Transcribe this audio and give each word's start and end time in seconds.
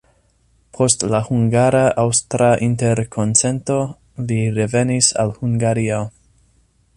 Post 0.77 1.03
la 1.09 1.19
hungara-aŭstra 1.27 2.47
interkonsento, 2.69 3.77
li 4.31 4.41
revenis 4.57 5.11
al 5.25 5.35
Hungario. 5.43 6.01